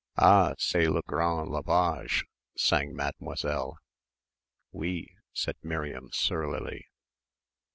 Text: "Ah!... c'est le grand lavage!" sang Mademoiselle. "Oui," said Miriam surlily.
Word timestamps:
"Ah!... 0.17 0.55
c'est 0.57 0.87
le 0.89 1.03
grand 1.05 1.47
lavage!" 1.51 2.25
sang 2.57 2.95
Mademoiselle. 2.95 3.77
"Oui," 4.71 5.05
said 5.31 5.57
Miriam 5.61 6.09
surlily. 6.11 6.87